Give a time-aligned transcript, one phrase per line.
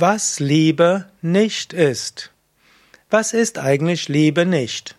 [0.00, 2.30] Was Liebe nicht ist.
[3.10, 4.94] Was ist eigentlich Liebe nicht?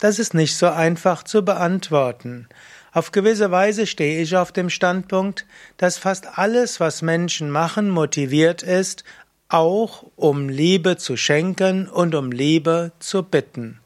[0.00, 2.48] Das ist nicht so einfach zu beantworten.
[2.92, 8.64] Auf gewisse Weise stehe ich auf dem Standpunkt, dass fast alles, was Menschen machen, motiviert
[8.64, 9.04] ist,
[9.48, 13.78] auch um Liebe zu schenken und um Liebe zu bitten.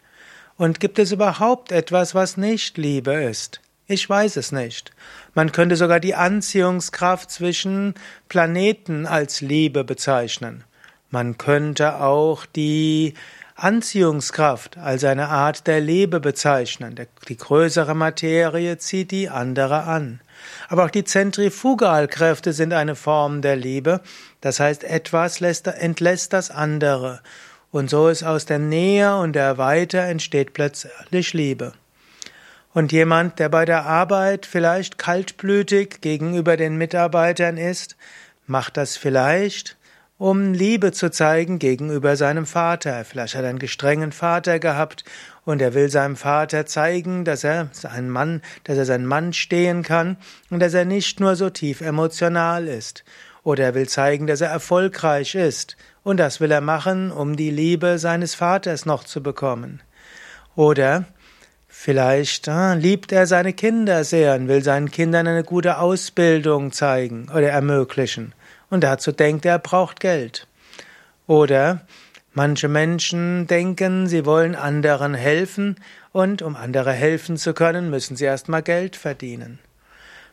[0.57, 3.61] Und gibt es überhaupt etwas, was nicht Liebe ist?
[3.87, 4.93] Ich weiß es nicht.
[5.35, 7.95] Man könnte sogar die Anziehungskraft zwischen
[8.29, 10.65] Planeten als Liebe bezeichnen.
[11.11, 13.13] Man könnte auch die
[13.57, 16.97] Anziehungskraft als eine Art der Liebe bezeichnen.
[17.29, 20.21] Die größere Materie zieht die andere an.
[20.69, 24.01] Aber auch die Zentrifugalkräfte sind eine Form der Liebe.
[24.41, 27.21] Das heißt, etwas entlässt das andere.
[27.71, 31.75] Und so ist aus der Nähe und der Weite entsteht plötzlich Liebe.
[32.75, 37.97] Und jemand, der bei der Arbeit vielleicht kaltblütig gegenüber den Mitarbeitern ist,
[38.49, 39.77] macht das vielleicht,
[40.19, 43.05] um Liebe zu zeigen gegenüber seinem Vater.
[43.05, 45.05] Vielleicht hat er einen gestrengen Vater gehabt
[45.45, 49.85] und er will seinem Vater zeigen, dass er ein Mann, dass er sein Mann stehen
[49.85, 50.17] kann
[50.51, 53.05] und dass er nicht nur so tief emotional ist.
[53.45, 55.77] Oder er will zeigen, dass er erfolgreich ist.
[56.03, 59.81] Und das will er machen, um die Liebe seines Vaters noch zu bekommen.
[60.57, 61.05] Oder
[61.85, 67.29] Vielleicht ah, liebt er seine Kinder sehr und will seinen Kindern eine gute Ausbildung zeigen
[67.29, 68.33] oder ermöglichen.
[68.71, 70.47] Und dazu denkt er, er braucht Geld.
[71.27, 71.83] Oder
[72.33, 75.77] manche Menschen denken, sie wollen anderen helfen
[76.11, 79.59] und um andere helfen zu können, müssen sie erstmal Geld verdienen.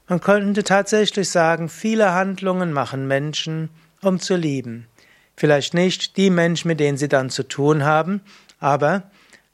[0.08, 3.68] Man könnte tatsächlich sagen, viele Handlungen machen Menschen,
[4.02, 4.88] um zu lieben.
[5.36, 8.22] Vielleicht nicht die Menschen, mit denen sie dann zu tun haben,
[8.62, 9.04] aber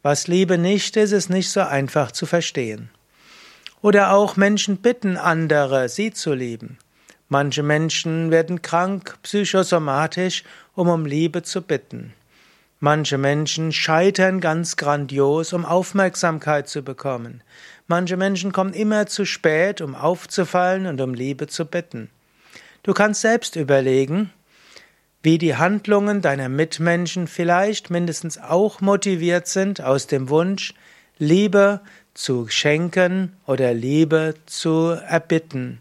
[0.07, 2.89] was Liebe nicht ist, ist nicht so einfach zu verstehen.
[3.81, 6.77] Oder auch Menschen bitten andere, sie zu lieben.
[7.27, 12.13] Manche Menschen werden krank psychosomatisch, um um Liebe zu bitten.
[12.79, 17.43] Manche Menschen scheitern ganz grandios, um Aufmerksamkeit zu bekommen.
[17.87, 22.09] Manche Menschen kommen immer zu spät, um aufzufallen und um Liebe zu bitten.
[22.81, 24.31] Du kannst selbst überlegen,
[25.23, 30.73] wie die Handlungen deiner Mitmenschen vielleicht mindestens auch motiviert sind aus dem Wunsch,
[31.17, 31.81] Liebe
[32.13, 35.79] zu schenken oder Liebe zu erbitten.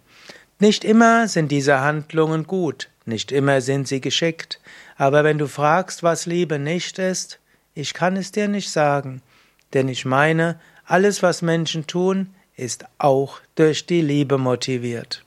[0.58, 4.60] Nicht immer sind diese Handlungen gut, nicht immer sind sie geschickt,
[4.96, 7.38] aber wenn du fragst, was Liebe nicht ist,
[7.74, 9.20] ich kann es dir nicht sagen,
[9.74, 15.24] denn ich meine, alles, was Menschen tun, ist auch durch die Liebe motiviert.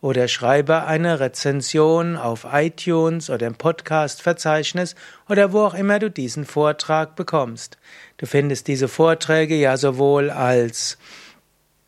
[0.00, 4.94] Oder schreibe eine Rezension auf iTunes oder im Podcast-Verzeichnis
[5.28, 7.76] oder wo auch immer du diesen Vortrag bekommst.
[8.16, 10.96] Du findest diese Vorträge ja sowohl als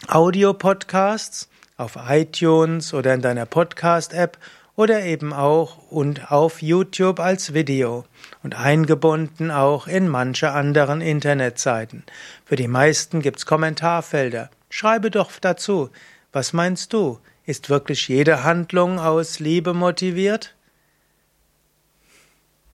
[0.09, 4.39] Audio-Podcasts auf iTunes oder in deiner Podcast-App
[4.77, 8.05] oder eben auch und auf YouTube als Video
[8.43, 12.05] und eingebunden auch in manche anderen Internetseiten.
[12.45, 14.51] Für die meisten gibt's Kommentarfelder.
[14.69, 15.91] Schreibe doch dazu.
[16.33, 17.19] Was meinst du?
[17.47, 20.56] Ist wirklich jede Handlung aus Liebe motiviert?